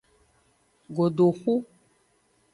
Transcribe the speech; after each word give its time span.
Godoxu. 0.95 1.53